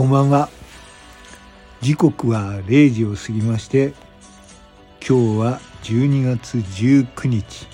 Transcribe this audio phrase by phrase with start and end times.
[0.00, 0.48] こんばんは。
[1.82, 3.92] 時刻は0時を過ぎまして
[5.06, 7.66] 今日は12月19日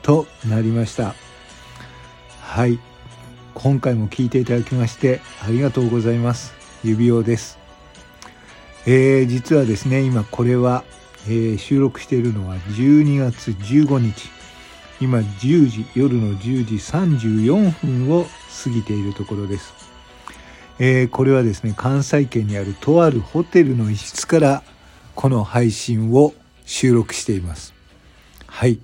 [0.00, 1.14] となりました。
[2.40, 2.78] はい。
[3.52, 6.54] 今回も聞いていただきましてありがとうございます。
[6.82, 7.58] 指輪です。
[8.86, 10.82] えー、実はですね今これは、
[11.26, 14.30] えー、収録しているのは12月15日。
[14.98, 18.24] 今10時夜の10時34分を
[18.64, 19.89] 過ぎているところです。
[20.82, 24.62] えー、これはですね関西圏にあるとあるホテルの一室から
[25.14, 26.32] この配信を
[26.64, 27.74] 収録しています。
[28.46, 28.80] はい。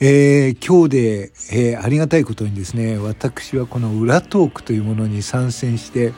[0.00, 6.14] えー、今日で、えー、ありがたいことにですね私はこの裏トークというものに参戦して、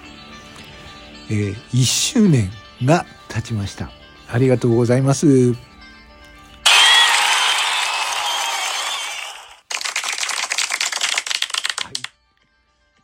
[1.30, 2.48] え、1周年
[2.84, 3.90] が経ちました。
[4.28, 5.66] ありがとうございます。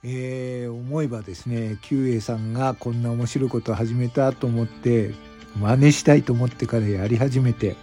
[0.05, 5.15] えー、思えばですね久英さんがこんな面白いことを始めたと思って
[5.57, 7.77] 真似したいと思ってからやり始めて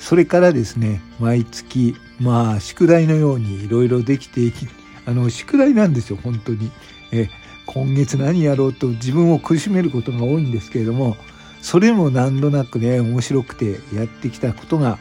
[0.00, 4.66] それからですね毎月まあ宿題のようにいろいろできていき
[5.06, 6.70] あの宿題なんですよ本当に。
[7.12, 7.28] え
[7.66, 11.16] 今月何やろうと自分を苦しめることが多いんですけれども
[11.60, 14.98] それも何となくね面白くてやってきたことが、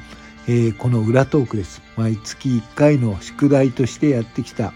[0.47, 1.81] えー、この裏トークです。
[1.97, 4.73] 毎月1回の宿題としてやってきた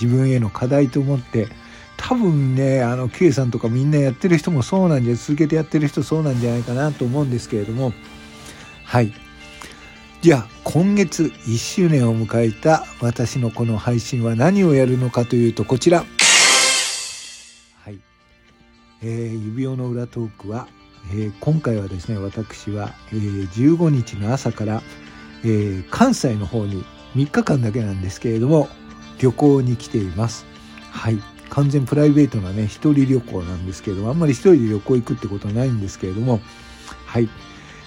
[0.00, 1.48] 自分への課題と思って
[1.96, 7.92] 多分ねあの Q さんとかみんなやってる人もそうなんじゃ続けてやってる人そうなんじゃないかなと思うんですけれども。
[8.84, 9.12] はい。
[10.22, 16.04] じゃあ今月1周年を迎えた私のこの配信は何をやるのかというとこちら。
[17.84, 18.00] はい、
[19.02, 20.66] えー、指輪の裏トークは、
[21.12, 24.82] えー、今回はですね私は、えー、15日の朝から、
[25.44, 28.68] えー、関西の方に3日間だけなんですけれども
[29.18, 30.46] 旅行に来ています。
[30.90, 31.18] はい。
[31.50, 36.40] 完全プライベートなね、一人旅行なんですけれども、あんまり一人で旅行行くってことはないんですけれども、
[37.06, 37.28] はい。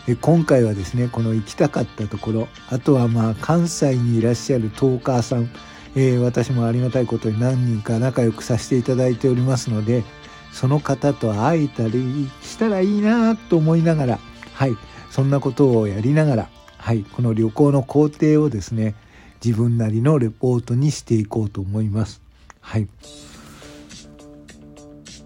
[0.08, 5.50] え今回はですね、この行きたかったところ、あとはまあ関西にいらっしゃるトーカーさん、
[5.96, 10.03] えー、私もありがたいことに何人か仲良くさせていただいておりますので、
[10.52, 14.20] その方と会えたりしたらいいなと思いながら、
[14.53, 14.75] はい、
[15.09, 18.96] そんなことをやりながら、はい、この旅行の工程をですね、
[19.44, 22.22] 自分なりのレポートにしていこうと思います。
[22.59, 22.88] はい。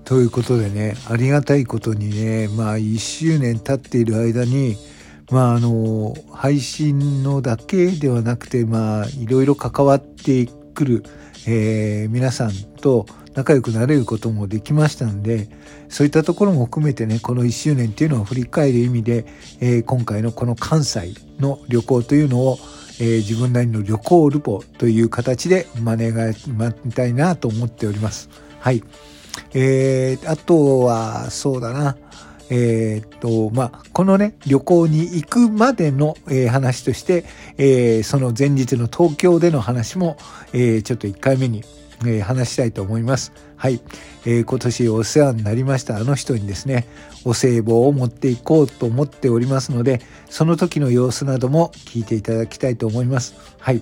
[0.05, 4.77] ということでね、ありがたいことにね、まあ1周年経っている間に、
[5.31, 11.03] まああの、配信のだけではなくて、まあいろいろ関わってくる、
[11.47, 12.51] えー、皆さん
[12.81, 15.49] と仲良くなれることもできましたんで、
[15.89, 19.25] そういったところも含めてね、この1周年っていうのを振り返る意味で、
[19.59, 22.59] えー、今回のこの関西の旅行というのを、
[22.99, 26.31] えー、自分なりの旅行ルポという形で真似が
[26.83, 28.29] みたいなと思っております。
[28.59, 28.83] はい。
[29.53, 31.97] えー、あとは、そうだな。
[32.49, 37.25] えー、っと、まあ、このね、旅行に行くまでの、えー、話として、
[37.57, 40.17] えー、その前日の東京での話も、
[40.53, 41.63] えー、ちょっと1回目に
[42.01, 43.31] えー、話したいと思います。
[43.55, 43.81] はい、
[44.25, 46.87] えー、今年お世話になりましたあの人にですね、
[47.23, 53.35] お歳暮を持っていこうと思っておりますので、その時の様子なども聞いていただきたいと思います。
[53.59, 53.81] はい。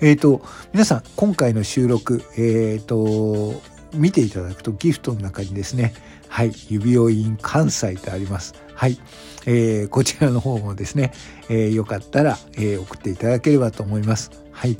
[0.00, 3.60] えっ、ー、と、皆さん、今回の収録、えっ、と、
[3.94, 5.94] 見ていただくとギフトの中にですね、
[6.28, 8.54] はい、指輪院関西とあります。
[8.74, 8.98] はい、
[9.46, 11.12] えー、こちらの方もですね、
[11.48, 14.30] えー、よかったら、えー、送っていただければと思います。
[14.50, 14.78] はい。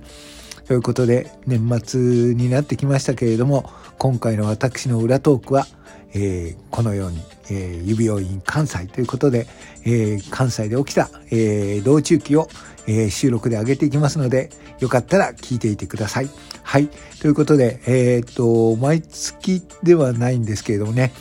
[0.66, 2.00] ということで年末
[2.34, 5.66] になってきましたけれども今回の私の裏トークは、
[6.14, 7.18] えー、このように、
[7.50, 9.46] えー、指病院関西ということで、
[9.84, 12.48] えー、関西で起きた、えー、道中記を、
[12.86, 14.50] えー、収録で上げていきますので
[14.80, 16.28] よかったら聞いていてください。
[16.64, 16.88] はい。
[17.20, 21.12] ということで、えー、っと、毎月ではないんですけれどもね、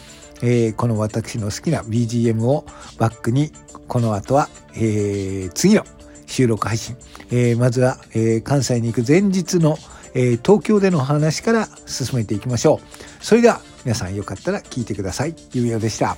[0.41, 2.65] えー、この私の好きな BGM を
[2.97, 3.51] バックに
[3.87, 5.83] この後は、えー、次の
[6.31, 6.95] 収録配信。
[7.29, 9.77] えー、まずは、えー、関西に行く前日の、
[10.13, 13.23] えー、東京での話から進めていきましょう。
[13.23, 15.35] それでは皆さんよかったら聞いてください。
[15.53, 16.17] ゆみおでした。